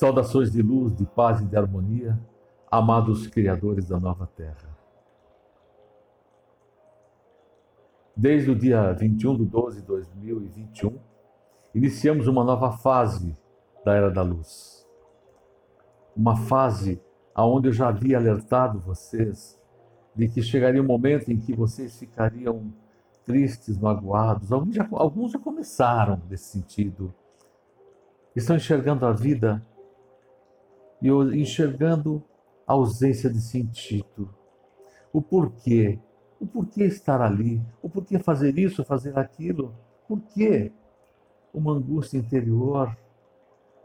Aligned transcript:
Saudações 0.00 0.50
de 0.50 0.62
luz, 0.62 0.96
de 0.96 1.04
paz 1.04 1.42
e 1.42 1.44
de 1.44 1.54
harmonia, 1.54 2.18
amados 2.70 3.26
criadores 3.26 3.86
da 3.86 4.00
nova 4.00 4.26
terra. 4.34 4.74
Desde 8.16 8.50
o 8.50 8.54
dia 8.58 8.94
21 8.94 9.36
de 9.36 9.44
12 9.44 9.80
de 9.82 9.86
2021, 9.86 10.98
iniciamos 11.74 12.26
uma 12.26 12.42
nova 12.42 12.72
fase 12.78 13.36
da 13.84 13.92
Era 13.92 14.10
da 14.10 14.22
Luz. 14.22 14.88
Uma 16.16 16.34
fase 16.34 16.98
onde 17.36 17.68
eu 17.68 17.72
já 17.74 17.88
havia 17.88 18.16
alertado 18.16 18.80
vocês 18.80 19.60
de 20.16 20.28
que 20.28 20.40
chegaria 20.40 20.80
um 20.80 20.86
momento 20.86 21.30
em 21.30 21.38
que 21.38 21.52
vocês 21.52 21.98
ficariam 21.98 22.72
tristes, 23.26 23.76
magoados. 23.76 24.50
Alguns 24.50 24.74
já, 24.74 24.88
alguns 24.92 25.32
já 25.32 25.38
começaram 25.38 26.22
nesse 26.26 26.44
sentido. 26.44 27.12
Estão 28.34 28.56
enxergando 28.56 29.04
a 29.04 29.12
vida 29.12 29.62
e 31.02 31.08
enxergando 31.08 32.22
a 32.66 32.72
ausência 32.72 33.30
de 33.30 33.40
sentido. 33.40 34.34
O 35.12 35.20
porquê. 35.20 35.98
O 36.38 36.46
porquê 36.46 36.84
estar 36.84 37.20
ali. 37.20 37.62
O 37.82 37.88
porquê 37.88 38.18
fazer 38.18 38.58
isso, 38.58 38.84
fazer 38.84 39.18
aquilo. 39.18 39.74
Por 40.06 40.20
quê? 40.20 40.72
Uma 41.52 41.72
angústia 41.72 42.18
interior. 42.18 42.96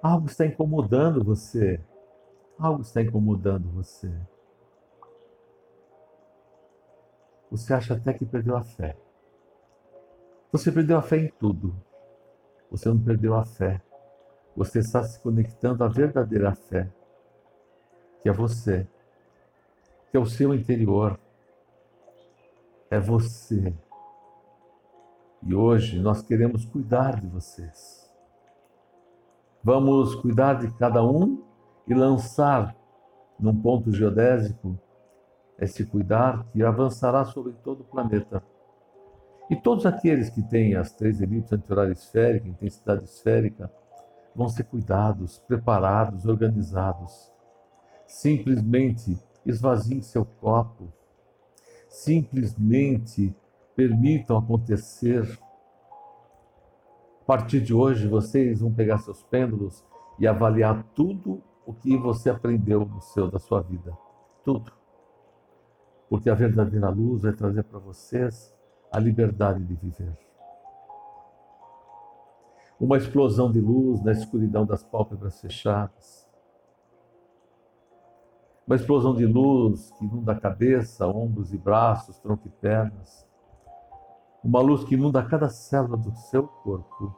Algo 0.01 0.27
está 0.27 0.45
incomodando 0.45 1.23
você. 1.23 1.81
Algo 2.59 2.81
está 2.81 3.01
incomodando 3.01 3.69
você. 3.71 4.11
Você 7.49 7.73
acha 7.73 7.94
até 7.94 8.13
que 8.13 8.25
perdeu 8.25 8.55
a 8.55 8.63
fé. 8.63 8.97
Você 10.52 10.72
perdeu 10.72 10.97
a 10.97 11.02
fé 11.02 11.17
em 11.17 11.31
tudo. 11.39 11.75
Você 12.72 12.89
não 12.89 13.00
perdeu 13.00 13.35
a 13.35 13.45
fé. 13.45 13.81
Você 14.55 14.79
está 14.79 15.03
se 15.03 15.19
conectando 15.19 15.83
à 15.83 15.88
verdadeira 15.88 16.55
fé, 16.55 16.89
que 18.26 18.30
é 18.30 18.34
você, 18.34 18.88
que 20.09 20.18
é 20.18 20.20
o 20.20 20.26
seu 20.26 20.52
interior. 20.52 21.20
É 22.90 23.00
você. 23.00 23.72
E 25.44 25.54
hoje 25.54 26.00
nós 26.00 26.23
queremos 26.23 26.66
cuidar 26.66 27.22
de 27.22 27.28
vocês. 27.28 28.12
Vamos 29.64 30.16
cuidar 30.16 30.56
de 30.56 30.73
cada 30.73 31.03
um 31.03 31.44
e 31.88 31.94
lançar 31.94 32.76
num 33.40 33.56
ponto 33.62 33.92
geodésico 33.92 34.76
esse 35.59 35.86
cuidar 35.86 36.48
que 36.52 36.64
avançará 36.64 37.26
sobre 37.26 37.53
todo 37.53 37.81
o 37.81 37.86
planeta 37.86 38.42
e 39.52 39.56
todos 39.56 39.86
aqueles 39.86 40.31
que 40.31 40.42
têm 40.42 40.73
as 40.73 40.92
três 40.92 41.22
elites 41.22 41.53
anti-horária 41.53 41.92
esférica, 41.92 42.48
intensidade 42.48 43.03
esférica, 43.03 43.72
vão 44.36 44.50
ser 44.50 44.64
cuidados, 44.64 45.38
preparados, 45.48 46.26
organizados. 46.26 47.34
Simplesmente 48.08 49.17
esvaziem 49.45 50.02
seu 50.02 50.25
copo. 50.25 50.92
Simplesmente 51.88 53.36
permitam 53.75 54.38
acontecer. 54.38 55.39
A 57.22 57.25
partir 57.25 57.62
de 57.62 57.73
hoje, 57.73 58.08
vocês 58.08 58.62
vão 58.62 58.73
pegar 58.73 59.00
seus 59.00 59.23
pêndulos 59.23 59.84
e 60.20 60.28
avaliar 60.28 60.84
tudo 60.94 61.42
o 61.66 61.73
que 61.73 61.97
você 61.97 62.30
aprendeu 62.30 62.86
no 62.86 63.02
seu 63.02 63.30
da 63.30 63.39
sua 63.39 63.62
vida. 63.62 63.97
Tudo. 64.44 64.72
Porque 66.08 66.30
a 66.30 66.36
verdadeira 66.36 66.90
luz 66.90 67.23
vai 67.23 67.34
trazer 67.34 67.64
para 67.64 67.80
vocês 67.80 68.53
a 68.92 69.00
liberdade 69.00 69.64
de 69.64 69.73
viver. 69.73 70.16
Uma 72.79 72.97
explosão 72.97 73.52
de 73.52 73.59
luz 73.59 74.03
na 74.03 74.12
escuridão 74.12 74.66
das 74.66 74.84
pálpebras 74.84 75.41
fechadas. 75.41 76.25
Uma 78.68 78.76
explosão 78.76 79.14
de 79.14 79.28
luz 79.28 79.92
que 79.92 80.03
inunda 80.03 80.31
a 80.31 80.40
cabeça, 80.40 81.06
ombros 81.06 81.53
e 81.53 81.58
braços, 81.58 82.18
tronco 82.18 82.48
e 82.48 82.50
pernas. 82.50 83.24
Uma 84.44 84.59
luz 84.59 84.84
que 84.84 84.96
inunda 84.96 85.24
cada 85.24 85.50
célula 85.50 85.96
do 85.96 86.12
seu 86.16 86.48
corpo, 86.48 87.16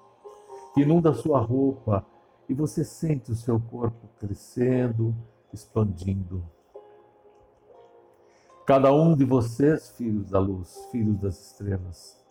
que 0.74 0.81
inunda 0.81 1.12
a 1.12 1.13
sua 1.13 1.40
roupa, 1.40 2.06
e 2.50 2.53
você 2.53 2.84
sente 2.84 3.31
o 3.31 3.35
seu 3.35 3.62
corpo 3.62 4.09
crescendo, 4.19 5.16
expandindo. 5.53 6.44
Cada 8.66 8.91
um 8.94 9.16
de 9.16 9.24
vocês, 9.24 9.91
filhos 9.91 10.29
da 10.29 10.40
luz, 10.40 10.78
filhos 10.91 11.18
das 11.19 11.52
estrelas, 11.52 12.25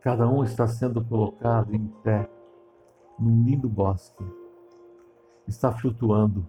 cada 0.00 0.28
um 0.28 0.42
está 0.42 0.66
sendo 0.66 1.04
colocado 1.04 1.72
em 1.72 1.86
pé 2.02 2.28
num 3.16 3.44
lindo 3.44 3.68
bosque, 3.68 4.24
está 5.46 5.72
flutuando 5.72 6.48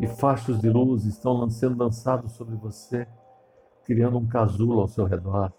e 0.00 0.06
fachos 0.06 0.60
de 0.60 0.68
luz 0.68 1.04
estão 1.04 1.48
sendo 1.50 1.78
lançados 1.78 2.32
sobre 2.32 2.54
você, 2.56 3.06
criando 3.84 4.18
um 4.18 4.26
casulo 4.26 4.80
ao 4.80 4.88
seu 4.88 5.04
redor. 5.04 5.52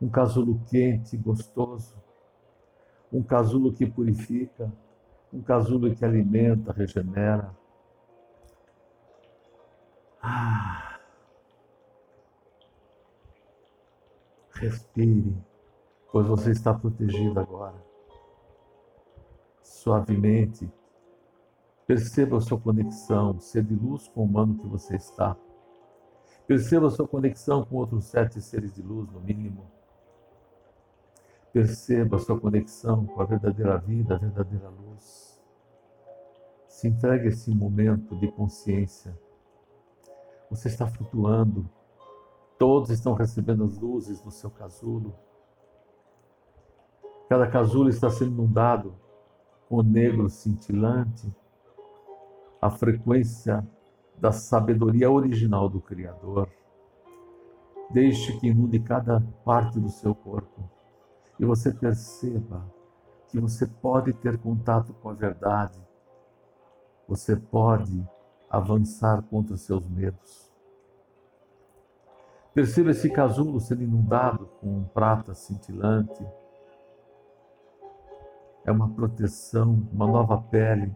Um 0.00 0.08
casulo 0.08 0.60
quente, 0.66 1.16
gostoso, 1.16 1.94
um 3.12 3.22
casulo 3.22 3.72
que 3.72 3.84
purifica, 3.84 4.72
um 5.32 5.42
casulo 5.42 5.94
que 5.94 6.04
alimenta, 6.04 6.72
regenera 6.72 7.54
ah. 10.22 10.98
Respire, 14.52 15.34
pois 16.12 16.26
você 16.26 16.50
está 16.50 16.74
protegido 16.74 17.40
agora. 17.40 17.82
Suavemente, 19.62 20.70
perceba 21.90 22.36
a 22.36 22.40
sua 22.40 22.56
conexão, 22.56 23.40
ser 23.40 23.64
de 23.64 23.74
luz 23.74 24.06
com 24.06 24.20
o 24.20 24.24
humano 24.24 24.56
que 24.56 24.66
você 24.68 24.94
está. 24.94 25.36
Perceba 26.46 26.86
a 26.86 26.90
sua 26.90 27.08
conexão 27.08 27.64
com 27.64 27.78
outros 27.78 28.04
sete 28.04 28.40
seres 28.40 28.72
de 28.72 28.80
luz, 28.80 29.10
no 29.10 29.18
mínimo. 29.20 29.68
Perceba 31.52 32.14
a 32.14 32.20
sua 32.20 32.38
conexão 32.38 33.04
com 33.06 33.20
a 33.20 33.24
verdadeira 33.24 33.76
vida, 33.76 34.14
a 34.14 34.18
verdadeira 34.18 34.68
luz. 34.68 35.42
Se 36.68 36.86
entregue 36.86 37.24
a 37.24 37.30
esse 37.30 37.50
momento 37.52 38.14
de 38.20 38.30
consciência 38.30 39.18
você 40.48 40.68
está 40.68 40.86
flutuando. 40.86 41.68
Todos 42.56 42.90
estão 42.90 43.14
recebendo 43.14 43.64
as 43.64 43.76
luzes 43.76 44.20
do 44.20 44.30
seu 44.30 44.50
casulo. 44.50 45.12
Cada 47.28 47.48
casulo 47.48 47.88
está 47.88 48.08
sendo 48.10 48.30
inundado 48.30 48.94
com 49.68 49.78
o 49.78 49.82
negro 49.82 50.28
cintilante, 50.28 51.34
a 52.60 52.70
frequência 52.70 53.66
da 54.18 54.32
sabedoria 54.32 55.10
original 55.10 55.68
do 55.68 55.80
Criador. 55.80 56.48
Deixe 57.90 58.38
que 58.38 58.48
inunde 58.48 58.78
cada 58.78 59.20
parte 59.44 59.80
do 59.80 59.88
seu 59.88 60.14
corpo 60.14 60.68
e 61.38 61.44
você 61.44 61.72
perceba 61.72 62.70
que 63.28 63.40
você 63.40 63.66
pode 63.66 64.12
ter 64.12 64.36
contato 64.38 64.92
com 64.94 65.08
a 65.08 65.14
verdade. 65.14 65.80
Você 67.08 67.34
pode 67.34 68.06
avançar 68.48 69.22
contra 69.22 69.56
seus 69.56 69.88
medos. 69.88 70.52
Perceba 72.52 72.90
esse 72.90 73.08
casulo 73.08 73.58
sendo 73.58 73.84
inundado 73.84 74.46
com 74.60 74.84
prata 74.84 75.32
cintilante. 75.34 76.26
É 78.64 78.70
uma 78.70 78.90
proteção, 78.90 79.88
uma 79.92 80.06
nova 80.06 80.42
pele, 80.42 80.94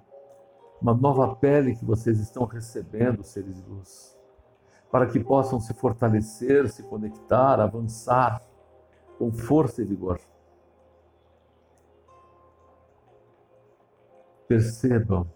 uma 0.80 0.94
nova 0.94 1.34
pele 1.36 1.74
que 1.74 1.84
vocês 1.84 2.18
estão 2.20 2.44
recebendo, 2.44 3.22
seres 3.22 3.56
de 3.56 3.68
luz, 3.68 4.18
para 4.90 5.06
que 5.06 5.18
possam 5.18 5.60
se 5.60 5.72
fortalecer, 5.74 6.68
se 6.68 6.82
conectar, 6.82 7.60
avançar 7.60 8.42
com 9.18 9.32
força 9.32 9.82
e 9.82 9.84
vigor. 9.84 10.20
Percebam 14.46 15.26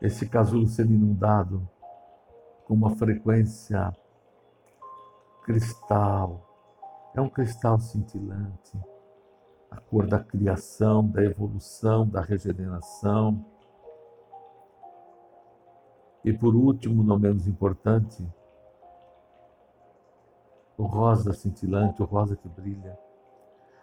esse 0.00 0.28
casulo 0.28 0.66
sendo 0.66 0.92
inundado 0.92 1.68
com 2.64 2.74
uma 2.74 2.96
frequência 2.96 3.92
cristal. 5.44 6.42
É 7.14 7.20
um 7.20 7.28
cristal 7.28 7.78
cintilante, 7.78 8.78
cor 9.90 10.06
da 10.06 10.18
criação, 10.18 11.06
da 11.06 11.22
evolução, 11.22 12.06
da 12.08 12.20
regeneração. 12.20 13.44
E 16.24 16.32
por 16.32 16.54
último, 16.54 17.04
não 17.04 17.18
menos 17.18 17.46
importante, 17.46 18.26
o 20.76 20.84
rosa 20.84 21.32
cintilante, 21.32 22.02
o 22.02 22.04
rosa 22.04 22.36
que 22.36 22.48
brilha, 22.48 22.98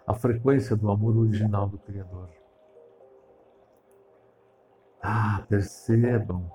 a 0.06 0.14
frequência 0.14 0.76
do 0.76 0.90
amor 0.90 1.16
original 1.16 1.68
do 1.68 1.78
Criador. 1.78 2.28
Ah, 5.02 5.44
percebam, 5.48 6.50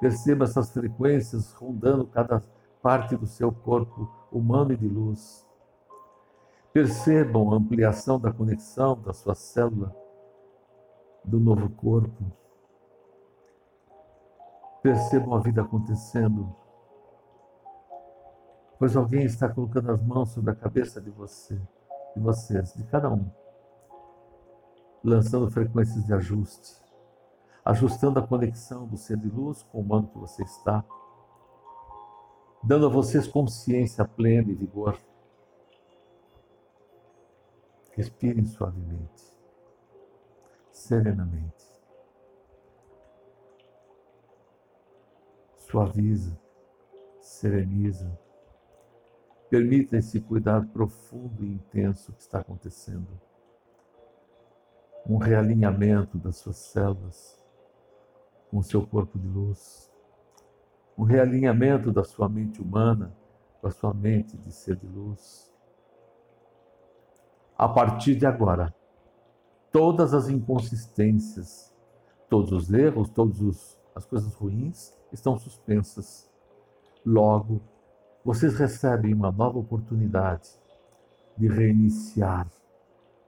perceba 0.00 0.44
essas 0.44 0.70
frequências 0.70 1.52
rondando 1.52 2.06
cada 2.06 2.42
parte 2.82 3.16
do 3.16 3.26
seu 3.26 3.50
corpo 3.50 4.10
humano 4.30 4.72
e 4.72 4.76
de 4.76 4.88
luz. 4.88 5.46
Percebam 6.74 7.52
a 7.52 7.56
ampliação 7.56 8.18
da 8.18 8.32
conexão 8.32 9.00
da 9.00 9.12
sua 9.12 9.36
célula, 9.36 9.94
do 11.24 11.38
novo 11.38 11.70
corpo. 11.70 12.32
Percebam 14.82 15.34
a 15.34 15.38
vida 15.38 15.62
acontecendo. 15.62 16.52
Pois 18.76 18.96
alguém 18.96 19.22
está 19.24 19.48
colocando 19.48 19.92
as 19.92 20.02
mãos 20.02 20.30
sobre 20.32 20.50
a 20.50 20.54
cabeça 20.56 21.00
de 21.00 21.10
você, 21.10 21.54
de 22.16 22.20
vocês, 22.20 22.74
de 22.74 22.82
cada 22.86 23.08
um, 23.08 23.30
lançando 25.04 25.48
frequências 25.48 26.04
de 26.04 26.12
ajuste, 26.12 26.74
ajustando 27.64 28.18
a 28.18 28.26
conexão 28.26 28.84
do 28.84 28.96
ser 28.96 29.16
de 29.16 29.28
luz 29.28 29.62
com 29.62 29.78
o 29.78 29.80
humano 29.80 30.08
que 30.08 30.18
você 30.18 30.42
está, 30.42 30.84
dando 32.64 32.86
a 32.86 32.88
vocês 32.88 33.28
consciência 33.28 34.04
plena 34.04 34.50
e 34.50 34.54
vigor. 34.56 34.98
Respirem 37.96 38.44
suavemente, 38.44 39.22
serenamente. 40.72 41.64
Suaviza, 45.56 46.36
sereniza. 47.20 48.18
Permita 49.48 49.96
esse 49.96 50.20
cuidado 50.20 50.66
profundo 50.70 51.44
e 51.44 51.52
intenso 51.52 52.12
que 52.12 52.20
está 52.20 52.40
acontecendo. 52.40 53.20
Um 55.06 55.18
realinhamento 55.18 56.18
das 56.18 56.38
suas 56.38 56.56
células 56.56 57.46
com 58.50 58.58
o 58.58 58.62
seu 58.64 58.84
corpo 58.84 59.16
de 59.20 59.28
luz. 59.28 59.88
Um 60.98 61.04
realinhamento 61.04 61.92
da 61.92 62.02
sua 62.02 62.28
mente 62.28 62.60
humana 62.60 63.16
com 63.60 63.68
a 63.68 63.70
sua 63.70 63.94
mente 63.94 64.36
de 64.36 64.50
ser 64.50 64.74
de 64.74 64.86
luz 64.88 65.53
a 67.56 67.68
partir 67.68 68.16
de 68.16 68.26
agora, 68.26 68.74
todas 69.70 70.12
as 70.12 70.28
inconsistências, 70.28 71.72
todos 72.28 72.52
os 72.52 72.72
erros, 72.72 73.08
todas 73.10 73.78
as 73.94 74.04
coisas 74.04 74.34
ruins 74.34 74.92
estão 75.12 75.38
suspensas. 75.38 76.30
Logo, 77.06 77.60
vocês 78.24 78.56
recebem 78.58 79.14
uma 79.14 79.30
nova 79.30 79.58
oportunidade 79.58 80.48
de 81.36 81.48
reiniciar 81.48 82.48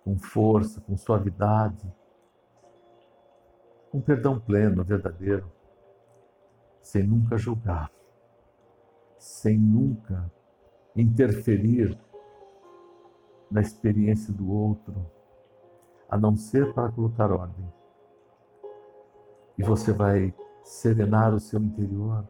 com 0.05 0.19
força, 0.19 0.81
com 0.81 0.97
suavidade, 0.97 1.93
com 3.91 4.01
perdão 4.01 4.39
pleno, 4.39 4.85
verdadeiro, 4.85 5.51
sem 6.81 7.03
nunca 7.03 7.37
julgar, 7.37 7.91
sem 9.19 9.59
nunca 9.59 10.31
interferir 10.95 11.99
na 13.51 13.61
experiência 13.61 14.33
do 14.33 14.51
outro, 14.51 15.07
a 16.09 16.17
não 16.17 16.37
ser 16.37 16.73
para 16.73 16.91
colocar 16.91 17.31
ordem. 17.31 17.73
E 19.59 19.63
você 19.63 19.93
vai 19.93 20.35
serenar 20.63 21.35
o 21.35 21.41
seu 21.41 21.61
interior 21.61 22.27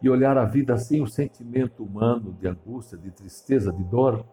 e 0.00 0.10
olhar 0.10 0.36
a 0.36 0.44
vida 0.44 0.76
sem 0.76 1.00
o 1.00 1.06
sentimento 1.06 1.84
humano 1.84 2.32
de 2.40 2.48
angústia, 2.48 2.98
de 2.98 3.10
tristeza, 3.10 3.72
de 3.72 3.84
dor, 3.84 4.24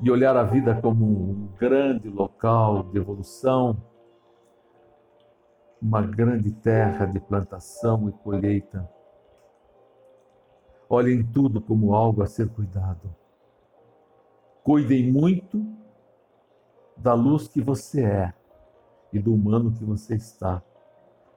e 0.00 0.10
olhar 0.10 0.36
a 0.36 0.44
vida 0.44 0.80
como 0.80 1.04
um 1.04 1.48
grande 1.58 2.08
local 2.08 2.84
de 2.84 2.98
evolução, 2.98 3.82
uma 5.80 6.02
grande 6.02 6.52
terra 6.52 7.06
de 7.06 7.18
plantação 7.18 8.08
e 8.08 8.12
colheita. 8.12 8.88
Olhem 10.88 11.24
tudo 11.24 11.60
como 11.60 11.94
algo 11.94 12.22
a 12.22 12.26
ser 12.26 12.48
cuidado. 12.48 13.14
Cuidem 14.68 15.10
muito 15.10 15.66
da 16.94 17.14
luz 17.14 17.48
que 17.48 17.58
você 17.58 18.04
é 18.04 18.34
e 19.10 19.18
do 19.18 19.32
humano 19.32 19.72
que 19.72 19.82
você 19.82 20.14
está, 20.14 20.62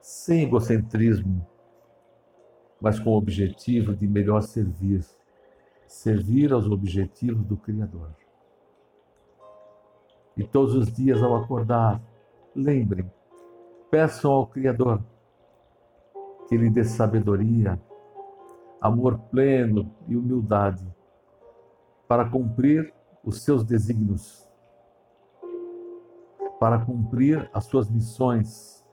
sem 0.02 0.42
egocentrismo, 0.42 1.46
mas 2.78 3.00
com 3.00 3.08
o 3.08 3.16
objetivo 3.16 3.96
de 3.96 4.06
melhor 4.06 4.42
servir, 4.42 5.02
servir 5.86 6.52
aos 6.52 6.66
objetivos 6.66 7.42
do 7.46 7.56
Criador. 7.56 8.14
E 10.36 10.44
todos 10.44 10.74
os 10.74 10.92
dias 10.92 11.22
ao 11.22 11.34
acordar, 11.34 12.02
lembrem, 12.54 13.10
peçam 13.90 14.30
ao 14.30 14.46
Criador 14.46 15.02
que 16.50 16.56
lhe 16.58 16.68
dê 16.68 16.84
sabedoria, 16.84 17.80
amor 18.78 19.18
pleno 19.30 19.90
e 20.06 20.16
humildade 20.16 20.86
para 22.06 22.28
cumprir 22.28 22.92
os 23.24 23.42
seus 23.42 23.64
desígnios, 23.64 24.48
para 26.58 26.84
cumprir 26.84 27.48
as 27.52 27.64
suas 27.64 27.88
missões, 27.88 28.84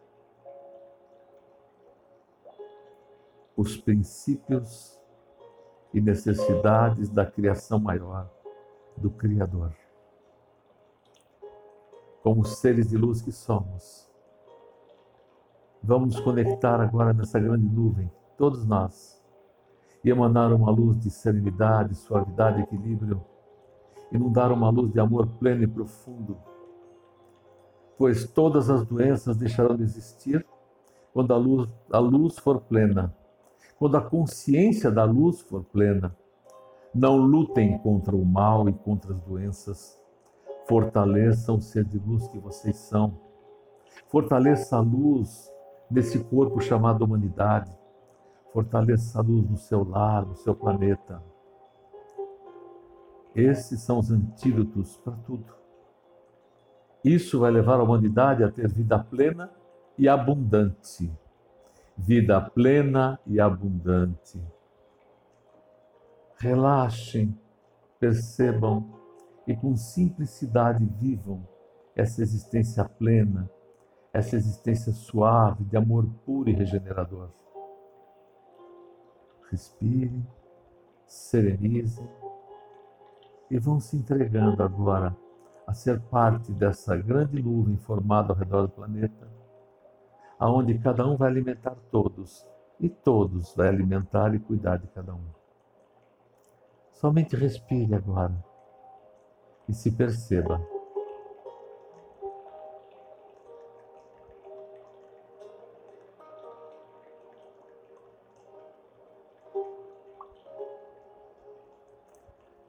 os 3.58 3.76
princípios 3.76 5.00
e 5.94 6.00
necessidades 6.00 7.10
da 7.10 7.26
criação 7.26 7.80
maior 7.80 8.30
do 8.96 9.10
Criador. 9.10 9.74
Como 12.22 12.46
seres 12.46 12.90
de 12.90 12.98
luz 12.98 13.22
que 13.22 13.32
somos, 13.32 14.08
vamos 15.82 16.20
conectar 16.20 16.80
agora 16.80 17.14
nessa 17.14 17.40
grande 17.40 17.68
nuvem, 17.68 18.12
todos 18.38 18.66
nós, 18.66 19.20
e 20.04 20.10
emanar 20.10 20.54
uma 20.54 20.70
luz 20.70 21.00
de 21.00 21.10
serenidade, 21.10 21.96
suavidade, 21.96 22.62
equilíbrio 22.62 23.26
inundar 24.12 24.52
uma 24.52 24.70
luz 24.70 24.92
de 24.92 25.00
amor 25.00 25.28
pleno 25.40 25.64
e 25.64 25.68
profundo, 25.68 26.38
pois 27.98 28.28
todas 28.28 28.70
as 28.70 28.86
doenças 28.86 29.38
deixarão 29.38 29.76
de 29.76 29.84
existir 29.84 30.46
quando 31.14 31.34
a 31.34 31.38
luz, 31.38 31.70
a 31.92 32.00
luz 32.00 32.38
for 32.40 32.62
plena, 32.62 33.16
quando 33.78 33.98
a 33.98 34.02
consciência 34.02 34.92
da 34.92 35.04
luz 35.04 35.42
for 35.42 35.64
plena. 35.64 36.16
Não 36.94 37.18
lutem 37.18 37.78
contra 37.78 38.16
o 38.16 38.26
mal 38.26 38.68
e 38.68 38.74
contra 38.74 39.14
as 39.14 39.22
doenças. 39.22 40.00
Fortaleçam 40.68 41.58
o 41.58 41.62
ser 41.62 41.84
de 41.84 42.00
luz 42.00 42.28
que 42.28 42.40
vocês 42.40 42.78
são. 42.78 43.20
Fortaleça 44.08 44.78
a 44.78 44.80
luz 44.80 45.52
desse 45.90 46.20
corpo 46.20 46.60
chamado 46.60 47.04
humanidade. 47.04 47.72
Fortaleça 48.52 49.20
a 49.20 49.22
luz 49.22 49.48
no 49.50 49.58
seu 49.58 49.84
lar, 49.88 50.26
no 50.26 50.36
seu 50.36 50.56
planeta. 50.56 51.22
Esses 53.36 53.82
são 53.82 54.00
os 54.00 54.12
antídotos 54.12 54.98
para 54.98 55.14
tudo. 55.18 55.54
Isso 57.04 57.40
vai 57.40 57.52
levar 57.52 57.80
a 57.80 57.84
humanidade 57.84 58.44
a 58.44 58.52
ter 58.52 58.68
vida 58.68 59.00
plena 59.00 59.52
e 59.98 60.08
abundante. 60.08 61.12
Vida 61.98 62.42
plena 62.42 63.20
e 63.26 63.40
abundante. 63.40 64.42
Relaxem, 66.38 67.38
percebam 68.00 68.98
e 69.46 69.56
com 69.56 69.76
simplicidade 69.76 70.86
vivam 70.86 71.46
essa 71.96 72.22
existência 72.22 72.86
plena, 72.86 73.50
essa 74.14 74.36
existência 74.36 74.92
suave 74.94 75.64
de 75.66 75.76
amor 75.76 76.08
puro 76.26 76.50
e 76.50 76.54
regenerador. 76.54 77.30
Respire, 79.50 80.24
serenize 81.06 82.08
e 83.50 83.58
vão 83.58 83.80
se 83.80 83.98
entregando 83.98 84.62
agora 84.64 85.16
a 85.66 85.74
ser 85.74 86.00
parte 86.00 86.52
dessa 86.52 86.96
grande 86.96 87.42
nuvem 87.42 87.78
formada 87.78 88.34
ao 88.34 88.38
redor 88.38 88.64
do 88.64 88.70
planeta, 88.70 89.28
aonde 90.40 90.78
cada 90.80 91.06
um 91.08 91.16
vai 91.16 91.30
alimentar 91.30 91.76
todos 91.92 92.46
e 92.80 92.90
todos 92.90 93.54
vai 93.56 93.68
alimentar 93.68 94.34
e 94.34 94.40
cuidar 94.40 94.78
de 94.78 94.88
cada 94.88 95.14
um. 95.14 95.26
Somente 96.92 97.36
respire 97.36 97.94
agora 97.94 98.34
e 99.68 99.74
se 99.74 99.92
perceba. 99.92 100.60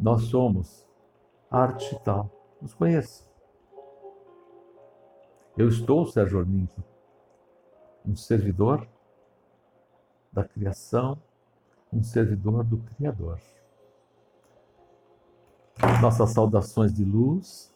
Nós 0.01 0.23
somos 0.23 0.89
arte 1.51 1.99
tal. 2.03 2.31
Nos 2.61 2.73
conheça. 2.73 3.29
Eu 5.59 5.69
estou, 5.69 6.07
Sérgio 6.07 6.39
Orninho, 6.39 6.71
um 8.07 8.17
servidor 8.17 8.89
da 10.33 10.43
criação, 10.43 11.21
um 11.93 12.03
servidor 12.03 12.65
do 12.65 12.79
Criador. 12.79 13.39
Nossas 16.01 16.31
saudações 16.31 16.95
de 16.95 17.05
luz, 17.05 17.75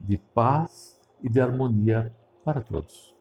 de 0.00 0.18
paz 0.18 1.00
e 1.22 1.28
de 1.28 1.40
harmonia 1.40 2.12
para 2.44 2.60
todos. 2.60 3.14